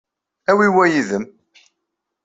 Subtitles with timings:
[0.49, 1.25] Awi wa yid-m.